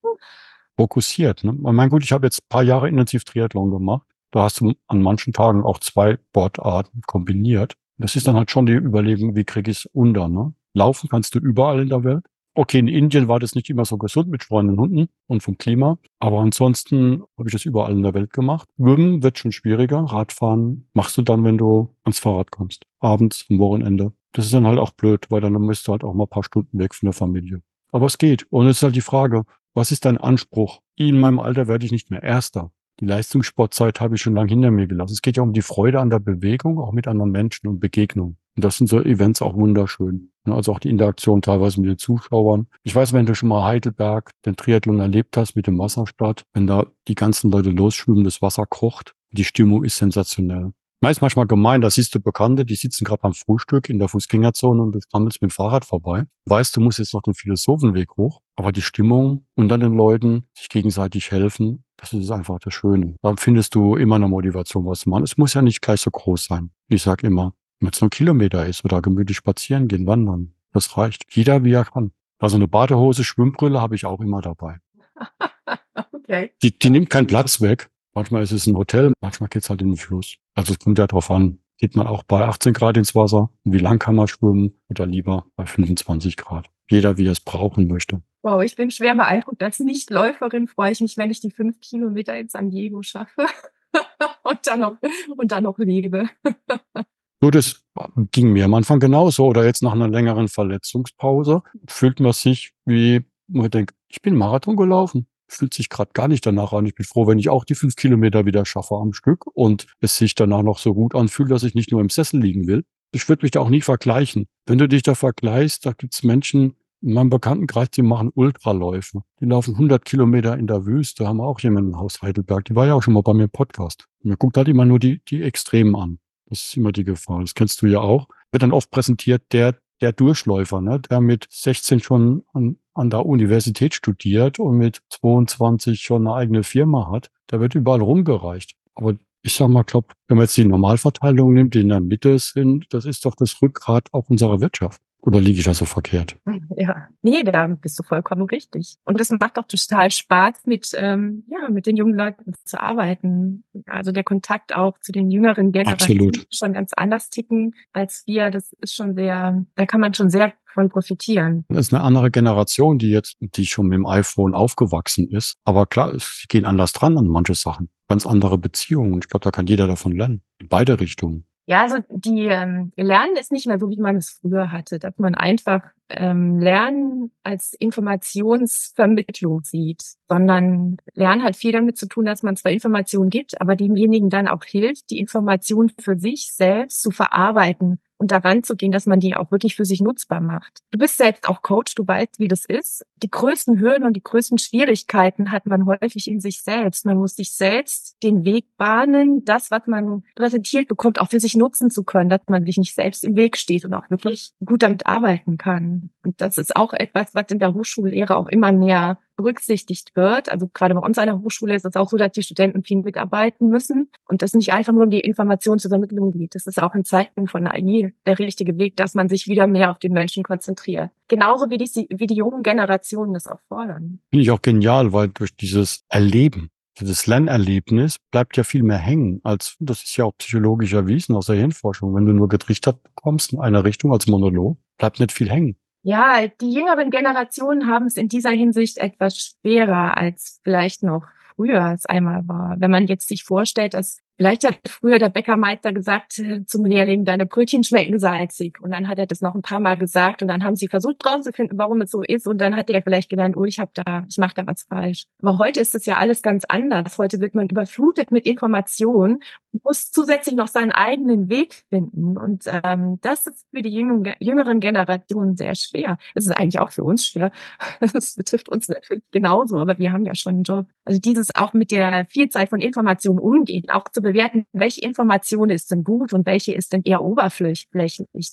Fokussiert. 0.77 1.45
Ne? 1.45 1.53
Ich 1.53 1.73
meine, 1.73 1.91
gut, 1.91 2.05
ich 2.05 2.13
habe 2.13 2.27
jetzt 2.27 2.43
ein 2.43 2.49
paar 2.49 2.63
Jahre 2.63 2.89
intensiv 2.89 3.25
Triathlon 3.25 3.71
gemacht. 3.71 4.07
Da 4.31 4.43
hast 4.43 4.61
du 4.61 4.73
an 4.89 5.01
manchen 5.01 5.33
Tagen 5.33 5.63
auch 5.63 5.79
zwei 5.79 6.17
Sportarten 6.17 7.03
kombiniert. 7.07 7.75
Das 7.99 8.17
ist 8.17 8.27
dann 8.27 8.37
halt 8.37 8.51
schon 8.51 8.67
die 8.67 8.73
Überlegung, 8.73 9.37
wie 9.37 9.45
kriege 9.45 9.71
ich 9.71 9.79
es 9.79 9.87
unter. 9.93 10.29
Ne? 10.29 10.53
Laufen 10.75 11.09
kannst 11.09 11.35
du 11.35 11.39
überall 11.39 11.81
in 11.81 11.89
der 11.89 12.05
Welt. 12.05 12.25
Okay, 12.57 12.79
in 12.79 12.87
Indien 12.87 13.27
war 13.27 13.41
das 13.41 13.57
nicht 13.57 13.69
immer 13.69 13.85
so 13.85 13.99
gesund 13.99 14.29
mit 14.29 14.45
streunenden 14.45 14.79
Hunden 14.79 15.09
und 15.27 15.43
vom 15.43 15.59
Klima. 15.59 15.99
Aber 16.21 16.39
ansonsten 16.39 17.25
habe 17.37 17.49
ich 17.49 17.53
das 17.53 17.65
überall 17.65 17.93
in 17.93 18.03
der 18.03 18.15
Welt 18.15 18.33
gemacht. 18.33 18.69
Schwimmen 18.77 19.25
wird 19.25 19.39
schon 19.39 19.51
schwieriger. 19.51 19.99
Radfahren 19.99 20.89
machst 20.93 21.19
du 21.19 21.23
dann, 21.23 21.43
wenn 21.43 21.59
du 21.59 21.95
ans 22.05 22.21
Fahrrad 22.21 22.53
kommst. 22.53 22.85
Abends, 23.01 23.45
am 23.51 23.59
Wochenende. 23.59 24.13
Das 24.33 24.45
ist 24.45 24.55
dann 24.55 24.67
halt 24.67 24.79
auch 24.79 24.93
blöd, 24.93 25.27
weil 25.31 25.41
dann 25.41 25.53
müsst 25.55 25.89
du 25.89 25.93
halt 25.93 26.05
auch 26.05 26.15
mal 26.15 26.25
ein 26.25 26.31
paar 26.31 26.45
Stunden 26.45 26.79
weg 26.79 26.95
von 26.95 27.09
der 27.09 27.13
Familie. 27.13 27.61
Aber 27.91 28.07
es 28.07 28.19
geht. 28.19 28.47
Und 28.51 28.67
es 28.67 28.77
ist 28.77 28.83
halt 28.85 28.97
die 28.97 29.01
Frage, 29.01 29.45
was 29.75 29.91
ist 29.91 30.05
dein 30.05 30.19
Anspruch? 30.19 30.81
In 30.95 31.19
meinem 31.19 31.41
Alter 31.41 31.67
werde 31.67 31.87
ich 31.87 31.93
nicht 31.93 32.11
mehr 32.11 32.23
Erster. 32.23 32.71
Die 33.01 33.07
Leistungssportzeit 33.07 34.01
habe 34.01 34.15
ich 34.15 34.23
schon 34.23 34.35
lange 34.35 34.51
hinter 34.51 34.71
mir 34.71 34.87
gelassen. 34.87 35.13
Es 35.13 35.23
geht 35.23 35.37
ja 35.37 35.43
um 35.43 35.53
die 35.53 35.63
Freude 35.63 36.01
an 36.01 36.11
der 36.11 36.21
Bewegung, 36.21 36.79
auch 36.79 36.93
mit 36.93 37.09
anderen 37.09 37.33
Menschen 37.33 37.67
und 37.67 37.81
Begegnung. 37.81 38.37
Und 38.57 38.65
das 38.65 38.79
sind 38.79 38.89
so 38.89 39.01
Events 39.01 39.43
auch 39.43 39.55
wunderschön. 39.55 40.31
Also 40.45 40.73
auch 40.73 40.79
die 40.79 40.91
Interaktion 40.91 41.43
teilweise 41.43 41.81
mit 41.81 41.91
den 41.91 41.99
Zuschauern. 41.99 42.69
Ich 42.83 42.95
weiß, 42.95 43.13
wenn 43.13 43.27
du 43.27 43.35
schon 43.35 43.49
mal 43.49 43.65
Heidelberg, 43.65 44.31
den 44.47 44.57
Triathlon 44.57 45.01
erlebt 45.01 45.37
hast 45.37 45.57
mit 45.57 45.67
dem 45.67 45.79
Wasserstart, 45.79 46.45
wenn 46.53 46.67
da 46.67 46.87
die 47.09 47.15
ganzen 47.15 47.51
Leute 47.51 47.71
losschwimmen, 47.71 48.25
das 48.25 48.43
Wasser 48.43 48.67
kocht, 48.67 49.15
die 49.33 49.45
Stimmung 49.45 49.83
ist 49.83 49.97
sensationell. 49.97 50.73
Meist 51.01 51.21
manchmal 51.21 51.47
gemein, 51.47 51.81
da 51.81 51.91
siehst 51.91 52.15
du 52.15 52.21
Bekannte, 52.21 52.65
die 52.65 52.77
sitzen 52.77 53.05
gerade 53.05 53.21
beim 53.21 53.35
Frühstück 53.35 53.91
in 53.91 53.99
der 53.99 54.09
Fußgängerzone 54.09 54.83
und 54.83 54.93
du 54.93 55.01
rammelst 55.13 55.43
mit 55.43 55.51
dem 55.51 55.55
Fahrrad 55.55 55.85
vorbei. 55.85 56.25
Weißt, 56.47 56.77
du 56.77 56.81
musst 56.81 56.99
jetzt 56.99 57.13
noch 57.13 57.23
den 57.23 57.35
Philosophenweg 57.35 58.17
hoch, 58.17 58.41
aber 58.57 58.73
die 58.73 58.81
Stimmung 58.81 59.45
unter 59.55 59.77
den 59.77 59.95
Leuten, 59.95 60.49
sich 60.55 60.69
gegenseitig 60.69 61.31
helfen, 61.31 61.85
das 61.97 62.13
ist 62.13 62.31
einfach 62.31 62.59
das 62.59 62.75
Schöne. 62.75 63.17
Da 63.23 63.35
findest 63.37 63.75
du 63.75 63.97
immer 63.97 64.17
eine 64.17 64.29
Motivation, 64.29 64.87
was 64.87 65.01
zu 65.01 65.11
machen. 65.11 65.25
Es 65.25 65.37
muss 65.37 65.55
ja 65.55 65.63
nicht 65.63 65.83
gleich 65.83 66.01
so 66.01 66.11
groß 66.11 66.47
sein. 66.47 66.71
Ich 66.89 67.03
sag 67.03 67.23
immer, 67.23 67.53
wenn 67.81 67.91
es 67.91 68.01
nur 68.01 68.09
ein 68.09 68.11
Kilometer 68.11 68.67
ist 68.67 68.85
oder 68.85 69.03
gemütlich 69.03 69.37
spazieren 69.37 69.89
gehen, 69.89 70.07
wandern, 70.07 70.55
das 70.73 70.97
reicht. 70.97 71.25
Jeder 71.31 71.65
wie 71.65 71.73
er 71.73 71.85
kann. 71.85 72.13
Also 72.39 72.57
eine 72.57 72.69
Badehose, 72.69 73.25
Schwimmbrille 73.25 73.81
habe 73.81 73.95
ich 73.95 74.07
auch 74.07 74.21
immer 74.21 74.41
dabei. 74.41 74.79
okay. 76.13 76.53
Die, 76.63 76.79
die 76.79 76.91
nimmt 76.91 77.11
keinen 77.11 77.27
Platz 77.27 77.61
weg. 77.61 77.91
Manchmal 78.15 78.43
ist 78.43 78.53
es 78.53 78.67
ein 78.67 78.77
Hotel, 78.77 79.13
manchmal 79.21 79.49
geht's 79.49 79.71
halt 79.71 79.83
in 79.83 79.89
den 79.89 79.97
Fluss. 79.97 80.37
Also 80.55 80.73
es 80.73 80.79
kommt 80.79 80.99
ja 80.99 81.07
drauf 81.07 81.31
an. 81.31 81.59
Geht 81.79 81.97
man 81.97 82.07
auch 82.07 82.23
bei 82.23 82.45
18 82.45 82.73
Grad 82.73 82.97
ins 82.97 83.15
Wasser? 83.15 83.51
Und 83.65 83.73
wie 83.73 83.79
lang 83.79 83.99
kann 83.99 84.15
man 84.15 84.29
schwimmen? 84.29 84.75
Oder 84.89 85.07
lieber 85.07 85.47
bei 85.57 85.67
25 85.67 86.37
Grad? 86.37 86.71
Jeder, 86.89 87.17
wie 87.17 87.27
er 87.27 87.33
es 87.33 87.41
brauchen 87.41 87.89
möchte. 87.89 88.23
Wow, 88.43 88.63
ich 88.63 88.77
bin 88.77 88.91
schwer 88.91 89.15
beeindruckt. 89.15 89.63
Als 89.63 89.81
Nichtläuferin 89.81 90.69
freue 90.69 90.93
ich 90.93 91.01
mich, 91.01 91.17
wenn 91.17 91.31
ich 91.31 91.41
die 91.41 91.51
fünf 91.51 91.81
Kilometer 91.81 92.39
in 92.39 92.49
San 92.49 92.71
Diego 92.71 93.03
schaffe. 93.03 93.47
und 94.43 94.67
dann 94.67 94.81
noch, 94.81 94.97
und 95.37 95.51
dann 95.51 95.65
noch 95.65 95.79
lebe. 95.79 96.29
so, 97.41 97.51
das 97.51 97.83
ging 98.31 98.53
mir 98.53 98.67
am 98.67 98.75
Anfang 98.75 99.01
genauso. 99.01 99.47
Oder 99.47 99.65
jetzt 99.65 99.83
nach 99.83 99.93
einer 99.93 100.09
längeren 100.09 100.49
Verletzungspause 100.49 101.63
fühlt 101.89 102.21
man 102.21 102.33
sich 102.33 102.73
wie, 102.85 103.25
man 103.49 103.71
denkt, 103.71 103.95
ich 104.09 104.23
bin 104.23 104.37
Marathon 104.37 104.77
gelaufen. 104.77 105.27
Fühlt 105.49 105.75
sich 105.75 105.89
gerade 105.89 106.11
gar 106.15 106.29
nicht 106.29 106.47
danach 106.47 106.73
an. 106.73 106.87
Ich 106.87 106.95
bin 106.95 107.05
froh, 107.05 107.27
wenn 107.27 107.39
ich 107.39 107.49
auch 107.49 107.65
die 107.65 107.75
fünf 107.75 107.97
Kilometer 107.97 108.47
wieder 108.47 108.65
schaffe 108.65 108.95
am 108.97 109.13
Stück 109.13 109.47
und 109.47 109.87
es 110.01 110.17
sich 110.17 110.35
danach 110.35 110.63
noch 110.63 110.79
so 110.79 110.95
gut 110.95 111.15
anfühlt, 111.15 111.51
dass 111.51 111.63
ich 111.63 111.75
nicht 111.75 111.93
nur 111.93 112.01
im 112.01 112.09
Sessel 112.09 112.41
liegen 112.41 112.67
will. 112.67 112.85
Ich 113.13 113.29
würde 113.29 113.45
mich 113.45 113.53
da 113.53 113.61
auch 113.61 113.69
nie 113.69 113.83
vergleichen. 113.83 114.47
Wenn 114.67 114.79
du 114.79 114.89
dich 114.89 115.03
da 115.03 115.15
vergleichst, 115.15 115.87
da 115.87 115.93
gibt's 115.93 116.23
Menschen, 116.23 116.75
in 117.05 117.13
meinem 117.13 117.29
Bekanntenkreis, 117.29 117.91
die 117.91 118.03
machen 118.03 118.31
Ultraläufe. 118.35 119.23
Die 119.41 119.45
laufen 119.45 119.75
100 119.75 120.05
Kilometer 120.05 120.57
in 120.57 120.67
der 120.67 120.87
Wüste, 120.87 121.29
haben 121.29 121.41
auch 121.41 121.61
jemanden 121.61 121.91
im 121.91 121.99
Haus 121.99 122.23
Heidelberg. 122.23 122.65
Die 122.65 122.75
war 122.75 122.87
ja 122.87 122.95
auch 122.95 123.03
schon 123.03 123.13
mal 123.13 123.23
bei 123.23 123.35
mir 123.35 123.45
im 123.45 123.51
Podcast. 123.51 124.07
Mir 124.23 124.39
guckt 124.39 124.57
halt 124.57 124.69
immer 124.69 124.87
nur 124.87 124.99
die, 124.99 125.23
die 125.29 125.43
Extremen 125.43 125.95
an. 125.97 126.19
Das 126.47 126.65
ist 126.65 126.77
immer 126.77 126.93
die 126.93 127.05
Gefahr. 127.05 127.41
Das 127.43 127.55
kennst 127.55 127.83
du 127.83 127.87
ja 127.87 128.01
auch. 128.01 128.29
Wird 128.53 128.63
dann 128.63 128.73
oft 128.73 128.91
präsentiert, 128.91 129.43
der, 129.53 129.77
der 130.05 130.13
Durchläufer, 130.13 130.83
ne, 130.83 131.01
der 131.01 131.21
mit 131.21 131.47
16 131.51 132.01
schon 132.01 132.45
an, 132.53 132.77
an 132.93 133.09
der 133.09 133.25
Universität 133.25 133.95
studiert 133.95 134.59
und 134.59 134.77
mit 134.77 135.01
22 135.09 136.03
schon 136.03 136.27
eine 136.27 136.37
eigene 136.37 136.63
Firma 136.63 137.11
hat. 137.11 137.31
Der 137.51 137.61
wird 137.61 137.75
überall 137.75 138.03
rumgereicht. 138.03 138.75
Aber 138.95 139.15
ich 139.41 139.55
sag 139.55 139.69
mal, 139.69 139.83
glaub, 139.83 140.13
wenn 140.29 140.37
man 140.37 140.45
jetzt 140.45 140.59
die 140.59 140.67
Normalverteilung 140.67 141.55
nimmt, 141.55 141.75
die 141.75 141.81
in 141.81 141.89
der 141.89 142.01
Mitte 142.01 142.39
sind, 142.39 142.87
das 142.91 143.07
ist 143.07 143.25
doch 143.25 143.35
das 143.35 143.61
Rückgrat 143.63 144.09
auch 144.13 144.29
unserer 144.29 144.61
Wirtschaft. 144.61 145.01
Oder 145.27 145.41
liege 145.41 145.59
ich 145.59 145.65
da 145.65 145.75
so 145.75 145.85
verkehrt? 145.85 146.37
Ja, 146.77 147.09
nee, 147.23 147.43
da 147.45 147.67
bist 147.69 147.99
du 147.99 148.03
vollkommen 148.03 148.43
richtig. 148.43 148.97
Und 149.05 149.21
es 149.21 149.31
macht 149.31 149.59
auch 149.59 149.67
total 149.67 150.11
Spaß, 150.11 150.67
mit, 150.67 150.91
ähm, 150.97 151.45
ja, 151.49 151.69
mit 151.69 151.87
den 151.87 151.97
jungen 151.97 152.15
Leuten 152.15 152.53
zu 152.65 152.81
arbeiten. 152.81 153.65
Also 153.87 154.11
der 154.11 154.25
Kontakt 154.25 154.75
auch 154.75 154.99
zu 154.99 155.13
den 155.13 155.31
jüngeren 155.31 155.71
Generationen 155.73 156.29
Absolut. 156.29 156.47
schon 156.53 156.73
ganz 156.73 156.93
anders 156.95 157.31
ticken 157.31 157.75
als 157.93 158.25
wir. 158.27 158.51
Das 158.51 158.73
ist 158.81 158.95
schon 158.95 159.15
sehr, 159.15 159.65
da 159.77 159.87
kann 159.87 160.01
man 160.01 160.15
schon 160.15 160.31
sehr 160.31 160.53
von 160.75 160.89
profitieren. 160.89 161.65
Das 161.69 161.87
ist 161.87 161.95
eine 161.95 162.03
andere 162.03 162.31
Generation, 162.31 162.99
die 162.99 163.11
jetzt, 163.11 163.37
die 163.41 163.67
schon 163.67 163.87
mit 163.87 163.97
dem 163.97 164.07
iPhone 164.07 164.55
aufgewachsen 164.55 165.29
ist. 165.31 165.57
Aber 165.65 165.87
klar, 165.87 166.13
sie 166.19 166.47
gehen 166.49 166.65
anders 166.65 166.93
dran 166.93 167.17
an 167.17 167.29
manche 167.29 167.55
Sachen. 167.55 167.89
Ganz 168.09 168.27
andere 168.27 168.59
Beziehungen. 168.59 169.21
Ich 169.23 169.29
glaube, 169.29 169.45
da 169.45 169.51
kann 169.51 169.67
jeder 169.67 169.87
davon 169.87 170.13
lernen. 170.13 170.43
In 170.59 170.69
beide 170.69 171.01
Richtungen. 171.01 171.47
Ja, 171.67 171.83
also 171.83 171.97
die 172.11 172.47
ähm, 172.47 172.93
Lernen 172.97 173.37
ist 173.37 173.51
nicht 173.51 173.67
mehr 173.67 173.79
so, 173.79 173.89
wie 173.89 174.01
man 174.01 174.17
es 174.17 174.39
früher 174.43 174.71
hatte, 174.71 174.99
dass 174.99 175.17
man 175.17 175.35
einfach 175.35 175.83
ähm, 176.11 176.59
Lernen 176.61 177.33
als 177.43 177.73
Informationsvermittlung 177.73 179.63
sieht, 179.65 180.03
sondern 180.29 180.99
Lernen 181.15 181.43
hat 181.43 181.57
viel 181.57 181.73
damit 181.73 181.97
zu 181.97 182.07
tun, 182.07 182.27
dass 182.27 182.43
man 182.43 182.57
zwar 182.57 182.71
Informationen 182.71 183.31
gibt, 183.31 183.59
aber 183.63 183.77
demjenigen 183.77 184.29
dann 184.29 184.47
auch 184.47 184.65
hilft, 184.65 185.09
die 185.09 185.19
Informationen 185.19 185.91
für 185.99 186.19
sich 186.19 186.53
selbst 186.53 187.01
zu 187.01 187.11
verarbeiten 187.11 187.99
und 188.25 188.33
daran 188.33 188.63
zu 188.63 188.75
gehen, 188.75 188.91
dass 188.91 189.05
man 189.05 189.21
die 189.21 189.37
auch 189.37 189.51
wirklich 189.51 189.77
für 189.77 189.85
sich 189.85 190.01
nutzbar 190.01 190.41
macht. 190.41 190.81
Du 190.91 190.99
bist 190.99 191.19
selbst 191.19 191.47
auch 191.47 191.61
Coach, 191.61 191.95
du 191.95 192.09
weißt, 192.09 192.39
wie 192.39 192.49
das 192.49 192.65
ist. 192.65 193.05
Die 193.23 193.31
größten 193.31 193.79
Hürden 193.81 194.07
und 194.07 194.15
die 194.15 194.23
größten 194.23 194.57
Schwierigkeiten 194.57 195.53
hat 195.53 195.67
man 195.67 195.85
häufig 195.85 196.27
in 196.27 196.41
sich 196.41 196.63
selbst. 196.63 197.05
Man 197.05 197.19
muss 197.19 197.37
sich 197.37 197.53
selbst 197.53 198.17
den 198.23 198.47
Weg 198.47 198.65
bahnen, 198.79 199.45
das, 199.45 199.71
was 199.71 199.83
man 199.87 200.25
präsentiert 200.37 200.89
bekommt, 200.89 201.21
auch 201.21 201.29
für 201.29 201.41
sich 201.41 201.55
nutzen 201.55 201.91
zu 201.91 202.03
können, 202.03 202.31
dass 202.31 202.41
man 202.49 202.65
sich 202.65 202.79
nicht 202.79 202.95
selbst 202.95 203.25
im 203.25 203.37
Weg 203.37 203.59
steht 203.59 203.85
und 203.85 203.93
auch 203.93 204.09
wirklich 204.09 204.53
gut 204.65 204.83
damit 204.83 205.07
arbeiten 205.07 205.59
kann. 205.59 206.09
Und 206.25 206.41
das 206.41 206.57
ist 206.57 206.75
auch 206.77 206.95
etwas, 206.95 207.35
was 207.35 207.45
in 207.51 207.59
der 207.59 207.75
Hochschullehre 207.75 208.37
auch 208.37 208.49
immer 208.49 208.73
mehr 208.73 209.19
berücksichtigt 209.37 210.15
wird. 210.15 210.51
Also 210.51 210.69
gerade 210.73 210.95
bei 210.95 211.01
uns 211.01 211.19
an 211.19 211.27
der 211.27 211.41
Hochschule 211.41 211.75
ist 211.75 211.85
es 211.85 211.97
auch 211.97 212.09
so, 212.09 212.17
dass 212.17 212.33
die 212.33 212.43
Studenten 212.43 212.83
viel 212.83 212.99
mitarbeiten 212.99 213.69
müssen 213.69 214.11
und 214.29 214.43
das 214.43 214.55
nicht 214.55 214.73
einfach 214.73 214.93
nur 214.93 215.05
um 215.05 215.11
die 215.11 215.21
Information 215.21 215.79
zur 215.79 215.91
Vermittlung 215.91 216.33
geht. 216.33 216.55
Das 216.55 216.67
ist 216.67 216.83
auch 216.83 216.95
ein 216.95 217.05
Zeichen 217.05 217.49
von 217.49 217.67
AI 217.67 218.13
der 218.27 218.39
richtige 218.39 218.79
Weg, 218.79 218.97
dass 218.97 219.15
man 219.15 219.29
sich 219.29 219.47
wieder 219.47 219.67
mehr 219.67 219.91
auf 219.91 219.99
den 219.99 220.13
Menschen 220.13 220.43
konzentriert. 220.43 221.11
Genauso 221.29 221.71
wie 221.71 221.79
die, 221.79 222.07
wie 222.11 222.27
die 222.27 222.35
jungen 222.35 222.63
Generationen 222.63 223.35
das 223.35 223.47
auch 223.47 223.61
fordern. 223.69 224.21
Finde 224.31 224.43
ich 224.43 224.51
auch 224.51 224.63
genial, 224.63 225.13
weil 225.13 225.29
durch 225.29 225.57
dieses 225.57 226.05
Erleben, 226.09 226.71
dieses 227.01 227.27
Lernerlebnis 227.27 228.19
bleibt 228.31 228.57
ja 228.57 228.65
viel 228.65 228.83
mehr 228.83 228.99
hängen, 228.99 229.41
als 229.43 229.77
das 229.81 230.05
ist 230.05 230.17
ja 230.17 230.27
auch 230.27 230.37
psychologisch 230.39 230.93
erwiesen 230.93 231.35
aus 231.35 231.47
der 231.47 231.57
Hirnforschung. 231.57 232.15
Wenn 232.15 232.27
du 232.27 232.33
nur 232.33 232.49
getrichtert 232.49 233.03
bekommst 233.03 233.53
in 233.53 233.61
einer 233.61 233.85
Richtung 233.85 234.13
als 234.13 234.27
Monolog, 234.27 234.79
bleibt 234.99 235.19
nicht 235.19 235.33
viel 235.33 235.51
hängen. 235.51 235.77
Ja, 236.07 236.47
die 236.61 236.71
jüngeren 236.71 237.11
Generationen 237.11 237.87
haben 237.89 238.05
es 238.05 238.19
in 238.19 238.29
dieser 238.29 238.51
Hinsicht 238.51 238.99
etwas 238.99 239.39
schwerer 239.39 240.19
als 240.19 240.61
vielleicht 240.63 241.03
noch 241.03 241.25
früher 241.57 241.93
es 241.95 242.05
einmal 242.05 242.47
war. 242.47 242.77
Wenn 242.79 242.91
man 242.91 243.07
jetzt 243.07 243.27
sich 243.27 243.43
vorstellt, 243.43 243.95
dass 243.95 244.19
Vielleicht 244.37 244.65
hat 244.65 244.79
früher 244.89 245.21
der 245.21 245.29
Bäckermeister 245.29 245.93
gesagt 245.93 246.39
äh, 246.41 246.65
zum 246.67 246.85
Lehrling, 246.85 247.25
deine 247.25 247.47
Brötchen 247.47 247.85
schmecken 247.85 248.19
salzig. 248.19 248.81
Und 248.81 248.91
dann 248.91 249.07
hat 249.07 249.19
er 249.19 249.27
das 249.27 249.41
noch 249.41 249.55
ein 249.55 249.63
paar 249.63 249.79
Mal 249.79 249.97
gesagt 249.97 250.43
und 250.43 250.49
dann 250.49 250.65
haben 250.65 250.75
sie 250.75 250.89
versucht 250.89 251.25
rauszufinden, 251.25 251.79
warum 251.79 252.01
es 252.01 252.11
so 252.11 252.23
ist. 252.23 252.49
Und 252.49 252.59
dann 252.59 252.75
hat 252.75 252.91
er 252.91 253.03
vielleicht 253.03 253.31
gelernt, 253.31 253.57
oh, 253.57 253.65
ich 253.65 253.79
habe 253.79 253.93
da, 253.95 254.25
ich 254.29 254.39
mache 254.39 254.55
da 254.57 254.67
was 254.67 254.83
falsch. 254.89 255.27
Aber 255.41 255.59
heute 255.59 255.81
ist 255.81 255.95
es 255.95 256.05
ja 256.07 256.17
alles 256.17 256.43
ganz 256.43 256.65
anders. 256.65 257.17
Heute 257.17 257.41
wird 257.41 257.55
man 257.55 257.69
überflutet 257.69 258.33
mit 258.33 258.45
Informationen 258.45 259.41
und 259.73 259.85
muss 259.85 260.11
zusätzlich 260.11 260.57
noch 260.57 260.69
seinen 260.69 260.91
eigenen 260.91 261.49
Weg 261.49 261.85
finden. 261.89 262.37
Und 262.37 262.65
ähm, 262.67 263.19
das 263.21 263.47
ist 263.47 263.67
für 263.73 263.83
die 263.83 263.91
jüngeren, 263.95 264.81
Generationen 264.81 265.57
sehr 265.57 265.77
schwer. 265.77 266.19
Es 266.35 266.47
ist 266.47 266.53
eigentlich 266.53 266.81
auch 266.81 266.91
für 266.91 267.05
uns 267.05 267.27
schwer. 267.27 267.53
Das 268.15 268.35
betrifft 268.35 268.69
uns 268.69 268.89
natürlich 268.89 269.25
genauso, 269.31 269.79
aber 269.79 269.99
wir 269.99 270.13
haben 270.13 270.25
ja 270.25 270.35
schon 270.35 270.55
einen 270.55 270.63
Job. 270.63 270.87
Also 271.05 271.21
dieses 271.21 271.55
auch 271.55 271.73
mit 271.73 271.91
der 271.91 272.27
Vielzahl 272.29 272.67
von 272.67 272.81
Informationen 272.81 273.39
umgehen, 273.39 273.85
auch 273.91 274.09
zu 274.09 274.23
bewerten, 274.25 274.67
welche 274.73 275.03
Information 275.03 275.71
ist 275.71 275.91
denn 275.91 276.03
gut 276.05 276.33
und 276.33 276.47
welche 276.47 276.75
ist 276.75 276.93
denn 276.93 277.03
eher 277.05 277.23
oberflächlich. 277.23 277.93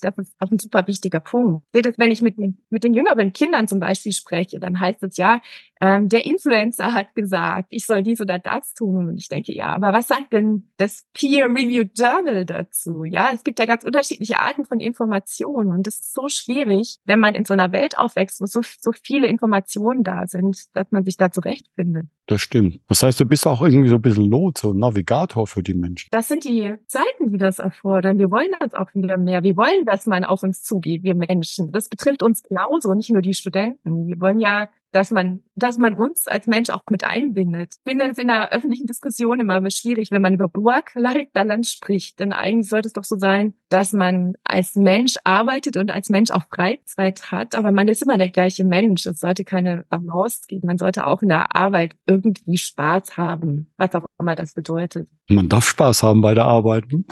Das 0.00 0.18
ist 0.18 0.34
auch 0.38 0.50
ein 0.50 0.58
super 0.58 0.86
wichtiger 0.86 1.20
Punkt. 1.20 1.64
Wenn 1.72 2.10
ich 2.10 2.22
mit, 2.22 2.36
mit 2.38 2.84
den 2.84 2.94
jüngeren 2.94 3.32
Kindern 3.32 3.66
zum 3.66 3.80
Beispiel 3.80 4.12
spreche, 4.12 4.60
dann 4.60 4.78
heißt 4.78 5.02
es 5.02 5.16
ja, 5.16 5.40
ähm, 5.82 6.08
der 6.08 6.24
Influencer 6.24 6.92
hat 6.92 7.12
gesagt, 7.16 7.66
ich 7.70 7.86
soll 7.86 8.04
dies 8.04 8.20
oder 8.20 8.38
das 8.38 8.72
tun. 8.72 9.08
Und 9.08 9.18
ich 9.18 9.28
denke, 9.28 9.52
ja, 9.52 9.74
aber 9.74 9.92
was 9.92 10.06
sagt 10.06 10.32
denn 10.32 10.70
das 10.76 11.04
Peer-Reviewed 11.12 11.98
Journal 11.98 12.46
dazu? 12.46 13.02
Ja, 13.02 13.30
es 13.34 13.42
gibt 13.42 13.58
ja 13.58 13.66
ganz 13.66 13.82
unterschiedliche 13.82 14.38
Arten 14.38 14.64
von 14.64 14.78
Informationen 14.78 15.72
und 15.72 15.84
es 15.88 15.98
ist 15.98 16.14
so 16.14 16.28
schwierig, 16.28 16.98
wenn 17.04 17.18
man 17.18 17.34
in 17.34 17.44
so 17.44 17.52
einer 17.52 17.72
Welt 17.72 17.98
aufwächst, 17.98 18.40
wo 18.40 18.46
so, 18.46 18.60
so 18.62 18.92
viele 18.92 19.26
Informationen 19.26 20.04
da 20.04 20.28
sind, 20.28 20.56
dass 20.74 20.86
man 20.92 21.04
sich 21.04 21.16
da 21.16 21.32
zurechtfindet. 21.32 22.06
Das 22.26 22.40
stimmt. 22.40 22.78
Das 22.88 23.02
heißt, 23.02 23.18
du 23.18 23.24
bist 23.24 23.44
auch 23.48 23.60
irgendwie 23.60 23.88
so 23.88 23.96
ein 23.96 24.02
bisschen 24.02 24.30
Lot, 24.30 24.58
so 24.58 24.72
Navigator 24.72 25.48
für 25.48 25.61
die 25.62 25.74
Menschen. 25.74 26.08
Das 26.10 26.28
sind 26.28 26.44
die 26.44 26.74
Zeiten, 26.86 27.30
die 27.30 27.38
das 27.38 27.58
erfordern. 27.58 28.18
Wir 28.18 28.30
wollen 28.30 28.50
das 28.60 28.74
auch 28.74 28.94
wieder 28.94 29.16
mehr. 29.16 29.42
Wir 29.42 29.56
wollen, 29.56 29.84
dass 29.84 30.06
man 30.06 30.24
auf 30.24 30.42
uns 30.42 30.62
zugeht, 30.62 31.02
wir 31.02 31.14
Menschen. 31.14 31.72
Das 31.72 31.88
betrifft 31.88 32.22
uns 32.22 32.42
genauso, 32.42 32.94
nicht 32.94 33.10
nur 33.10 33.22
die 33.22 33.34
Studenten. 33.34 34.06
Wir 34.06 34.20
wollen 34.20 34.40
ja 34.40 34.68
dass 34.92 35.10
man, 35.10 35.42
dass 35.54 35.78
man 35.78 35.94
uns 35.94 36.28
als 36.28 36.46
Mensch 36.46 36.70
auch 36.70 36.82
mit 36.90 37.04
einbindet. 37.04 37.74
Ich 37.84 37.90
finde 37.90 38.10
es 38.10 38.18
in 38.18 38.28
der 38.28 38.52
öffentlichen 38.52 38.86
Diskussion 38.86 39.40
immer 39.40 39.68
schwierig, 39.70 40.10
wenn 40.10 40.22
man 40.22 40.34
über 40.34 40.50
Work-Life-Balance 40.52 41.72
spricht. 41.72 42.20
Denn 42.20 42.32
eigentlich 42.32 42.68
sollte 42.68 42.88
es 42.88 42.92
doch 42.92 43.04
so 43.04 43.16
sein, 43.16 43.54
dass 43.70 43.94
man 43.94 44.34
als 44.44 44.74
Mensch 44.76 45.16
arbeitet 45.24 45.78
und 45.78 45.90
als 45.90 46.10
Mensch 46.10 46.30
auch 46.30 46.44
Freizeit 46.54 47.32
hat. 47.32 47.54
Aber 47.54 47.72
man 47.72 47.88
ist 47.88 48.02
immer 48.02 48.18
der 48.18 48.28
gleiche 48.28 48.64
Mensch. 48.64 49.06
Es 49.06 49.20
sollte 49.20 49.44
keine 49.44 49.84
Balance 49.88 50.42
geben. 50.46 50.66
Man 50.66 50.78
sollte 50.78 51.06
auch 51.06 51.22
in 51.22 51.30
der 51.30 51.56
Arbeit 51.56 51.96
irgendwie 52.06 52.58
Spaß 52.58 53.16
haben, 53.16 53.72
was 53.78 53.94
auch 53.94 54.04
immer 54.20 54.36
das 54.36 54.52
bedeutet. 54.52 55.08
Man 55.30 55.48
darf 55.48 55.64
Spaß 55.64 56.02
haben 56.02 56.20
bei 56.20 56.34
der 56.34 56.44
Arbeit. 56.44 56.84
Ne? 56.92 57.04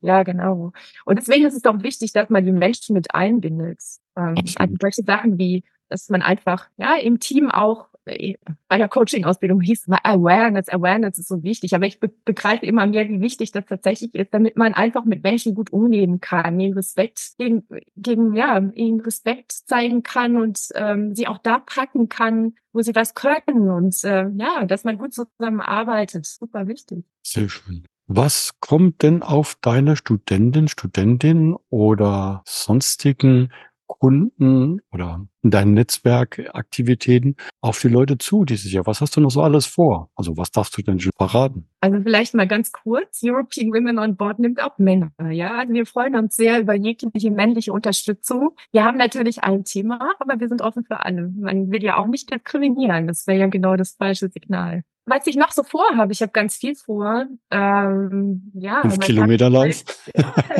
ja, 0.00 0.24
genau. 0.24 0.72
Und 1.04 1.18
deswegen 1.20 1.46
ist 1.46 1.54
es 1.54 1.62
doch 1.62 1.82
wichtig, 1.82 2.12
dass 2.12 2.30
man 2.30 2.44
die 2.44 2.52
Menschen 2.52 2.94
mit 2.94 3.14
einbindet. 3.14 3.78
Ähm, 4.16 4.34
also 4.56 4.74
solche 4.80 5.02
Sachen 5.02 5.38
wie 5.38 5.62
dass 5.94 6.08
man 6.08 6.22
einfach 6.22 6.68
ja 6.76 6.96
im 6.96 7.20
Team 7.20 7.52
auch 7.52 7.86
äh, 8.04 8.34
bei 8.68 8.78
der 8.78 8.88
Coaching-Ausbildung 8.88 9.60
hieß 9.60 9.86
es 9.86 9.98
Awareness, 10.02 10.68
Awareness 10.68 11.18
ist 11.18 11.28
so 11.28 11.44
wichtig. 11.44 11.72
Aber 11.74 11.86
ich 11.86 12.00
be 12.00 12.10
begreife 12.24 12.66
immer 12.66 12.84
mehr, 12.86 13.08
wie 13.08 13.20
wichtig 13.20 13.52
das 13.52 13.64
tatsächlich 13.66 14.12
ist, 14.14 14.34
damit 14.34 14.56
man 14.56 14.74
einfach 14.74 15.04
mit 15.04 15.22
Menschen 15.22 15.54
gut 15.54 15.72
umgehen 15.72 16.20
kann, 16.20 16.58
ihnen 16.58 16.74
Respekt 16.74 17.34
gegen, 17.38 17.62
gegen 17.96 18.34
ja, 18.34 18.58
ihnen 18.58 19.00
Respekt 19.00 19.52
zeigen 19.52 20.02
kann 20.02 20.36
und 20.36 20.58
ähm, 20.74 21.14
sie 21.14 21.28
auch 21.28 21.38
da 21.38 21.60
packen 21.60 22.08
kann, 22.08 22.54
wo 22.72 22.82
sie 22.82 22.94
was 22.96 23.14
können 23.14 23.70
und 23.70 24.02
äh, 24.02 24.28
ja, 24.34 24.64
dass 24.66 24.82
man 24.82 24.98
gut 24.98 25.14
zusammenarbeitet. 25.14 26.26
Super 26.26 26.66
wichtig. 26.66 27.04
Sehr 27.22 27.48
schön. 27.48 27.84
Was 28.06 28.58
kommt 28.60 29.02
denn 29.02 29.22
auf 29.22 29.56
deine 29.60 29.96
Studentin, 29.96 30.68
Studentin 30.68 31.56
oder 31.70 32.42
sonstigen 32.46 33.50
Kunden 33.86 34.80
oder 34.92 35.26
in 35.42 35.50
deinen 35.50 35.74
Netzwerkaktivitäten 35.74 37.36
auf 37.60 37.80
die 37.80 37.88
Leute 37.88 38.18
zu 38.18 38.44
dieses 38.44 38.72
Jahr? 38.72 38.86
Was 38.86 39.00
hast 39.00 39.16
du 39.16 39.20
noch 39.20 39.30
so 39.30 39.42
alles 39.42 39.66
vor? 39.66 40.10
Also 40.14 40.36
was 40.36 40.50
darfst 40.50 40.76
du 40.76 40.82
denn 40.82 41.00
schon 41.00 41.12
verraten? 41.16 41.68
Also 41.80 42.00
vielleicht 42.02 42.34
mal 42.34 42.48
ganz 42.48 42.72
kurz. 42.72 43.20
European 43.22 43.72
Women 43.72 43.98
on 43.98 44.16
Board 44.16 44.38
nimmt 44.38 44.62
auch 44.62 44.78
Männer. 44.78 45.12
Ja, 45.30 45.58
also 45.58 45.72
wir 45.72 45.86
freuen 45.86 46.16
uns 46.16 46.36
sehr 46.36 46.60
über 46.60 46.74
jegliche 46.74 47.30
männliche 47.30 47.72
Unterstützung. 47.72 48.50
Wir 48.72 48.84
haben 48.84 48.98
natürlich 48.98 49.42
ein 49.44 49.64
Thema, 49.64 49.98
aber 50.18 50.40
wir 50.40 50.48
sind 50.48 50.62
offen 50.62 50.84
für 50.84 51.04
alle. 51.04 51.30
Man 51.36 51.70
will 51.70 51.82
ja 51.82 51.98
auch 51.98 52.06
nicht 52.06 52.32
diskriminieren. 52.32 53.06
Das 53.06 53.26
wäre 53.26 53.38
ja 53.38 53.46
genau 53.46 53.76
das 53.76 53.92
falsche 53.92 54.28
Signal. 54.28 54.82
Was 55.06 55.26
ich 55.26 55.36
noch 55.36 55.52
so 55.52 55.62
vorhabe, 55.62 56.12
ich 56.12 56.22
habe 56.22 56.32
ganz 56.32 56.56
viel 56.56 56.74
vor. 56.74 57.26
Ähm, 57.50 58.50
ja, 58.54 58.80
Fünf 58.80 59.00
Kilometerlauf. 59.00 59.84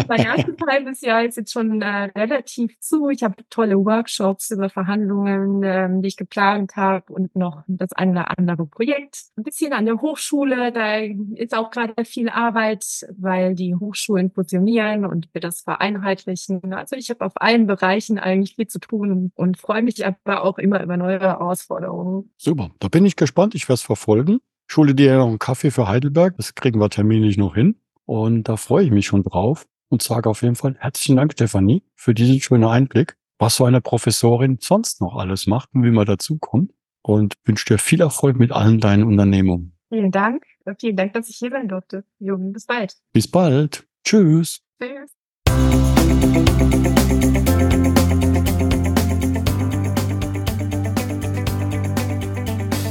mein 0.09 0.21
erstes 0.21 0.57
halbes 0.69 1.01
Jahr 1.01 1.25
ist 1.25 1.37
jetzt 1.37 1.53
schon 1.53 1.81
äh, 1.81 2.11
relativ 2.17 2.79
zu. 2.81 3.09
Ich 3.09 3.23
habe 3.23 3.37
tolle 3.49 3.77
Workshops 3.77 4.51
über 4.51 4.69
Verhandlungen, 4.69 5.63
ähm, 5.65 6.03
die 6.03 6.09
ich 6.09 6.17
geplant 6.17 6.77
habe 6.77 7.13
und 7.13 7.35
noch 7.37 7.63
das 7.67 7.93
eine 7.93 8.13
oder 8.13 8.39
andere 8.39 8.67
Projekt. 8.67 9.25
Ein 9.37 9.45
bisschen 9.45 9.73
an 9.73 9.87
der 9.87 10.01
Hochschule, 10.01 10.73
da 10.73 10.97
ist 11.37 11.57
auch 11.57 11.71
gerade 11.71 12.05
viel 12.05 12.29
Arbeit, 12.29 12.85
weil 13.17 13.55
die 13.55 13.75
Hochschulen 13.75 14.31
fusionieren 14.31 15.07
und 15.07 15.29
wir 15.33 15.41
das 15.41 15.63
vereinheitlichen. 15.63 16.73
Also 16.75 16.97
ich 16.97 17.09
habe 17.09 17.25
auf 17.25 17.33
allen 17.37 17.67
Bereichen 17.67 18.19
eigentlich 18.19 18.57
viel 18.57 18.67
zu 18.67 18.79
tun 18.79 19.33
und 19.35 19.59
freue 19.59 19.83
mich 19.83 20.05
aber 20.05 20.45
auch 20.45 20.59
immer 20.59 20.83
über 20.83 20.97
neue 20.97 21.21
Herausforderungen. 21.21 22.31
Super, 22.37 22.71
da 22.79 22.89
bin 22.89 23.07
ich 23.07 23.17
gespannt. 23.17 23.55
Ich 23.55 23.65
werde 23.65 23.75
es 23.75 23.83
verfolgen. 23.83 24.34
Schule 24.67 24.95
dir 24.95 25.17
noch 25.19 25.29
einen 25.29 25.39
Kaffee 25.39 25.71
für 25.71 25.89
Heidelberg. 25.89 26.37
Das 26.37 26.55
kriegen 26.55 26.81
wir 26.81 26.91
terminlich 26.91 27.37
noch 27.37 27.55
hin. 27.55 27.77
Und 28.07 28.49
da 28.49 28.57
freue 28.57 28.85
ich 28.85 28.91
mich 28.91 29.07
schon 29.07 29.23
drauf 29.23 29.67
und 29.89 30.03
sage 30.03 30.29
auf 30.29 30.43
jeden 30.43 30.57
Fall 30.57 30.77
herzlichen 30.79 31.17
Dank, 31.17 31.33
Stefanie, 31.33 31.83
für 31.95 32.15
diesen 32.15 32.41
schönen 32.41 32.65
Einblick, 32.65 33.17
was 33.39 33.57
so 33.57 33.65
eine 33.65 33.81
Professorin 33.81 34.59
sonst 34.61 35.01
noch 35.01 35.17
alles 35.17 35.47
macht 35.47 35.71
und 35.75 35.85
wie 35.85 35.91
man 35.91 36.07
dazukommt. 36.07 36.73
Und 37.03 37.35
wünsche 37.45 37.67
dir 37.67 37.79
viel 37.79 38.01
Erfolg 38.01 38.39
mit 38.39 38.51
allen 38.51 38.81
deinen 38.81 39.05
Unternehmungen. 39.05 39.77
Vielen 39.91 40.11
Dank. 40.11 40.45
Vielen 40.81 40.97
Dank, 40.97 41.13
dass 41.13 41.29
ich 41.29 41.37
hier 41.37 41.51
sein 41.51 41.69
durfte. 41.69 42.05
Jungen, 42.19 42.53
bis 42.53 42.65
bald. 42.65 42.95
Bis 43.13 43.31
bald. 43.31 43.87
Tschüss. 44.05 44.63
Tschüss. 44.81 45.13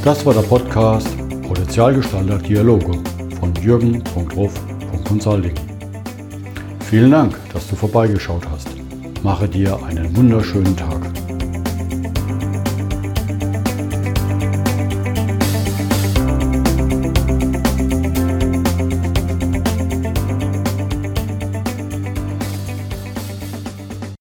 Das 0.04 0.26
war 0.26 0.34
der 0.34 0.42
Podcast 0.42 1.23
Potenzialgestalter 1.54 2.40
Dialoge 2.40 2.98
von 3.40 3.54
jürgen.ruf.consulting. 3.62 5.54
Vielen 6.90 7.12
Dank, 7.12 7.40
dass 7.54 7.68
du 7.68 7.76
vorbeigeschaut 7.76 8.50
hast. 8.50 8.70
Mache 9.22 9.48
dir 9.48 9.78
einen 9.84 10.18
wunderschönen 10.18 10.76
Tag. 10.76 11.03